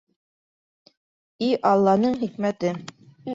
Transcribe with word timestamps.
—И 1.49 1.51
Алланың 1.73 2.17
хикмәте! 2.23 2.73